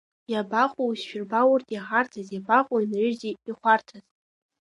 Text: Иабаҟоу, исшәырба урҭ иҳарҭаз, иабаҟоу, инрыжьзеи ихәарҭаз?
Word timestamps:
Иабаҟоу, 0.31 0.89
исшәырба 0.93 1.39
урҭ 1.51 1.67
иҳарҭаз, 1.75 2.27
иабаҟоу, 2.31 2.79
инрыжьзеи 2.83 3.37
ихәарҭаз? 3.49 4.05